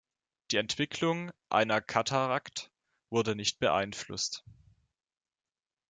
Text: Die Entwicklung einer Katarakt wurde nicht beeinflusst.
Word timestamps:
Die 0.49 0.55
Entwicklung 0.57 1.31
einer 1.49 1.79
Katarakt 1.79 2.71
wurde 3.11 3.35
nicht 3.35 3.59
beeinflusst. 3.59 4.43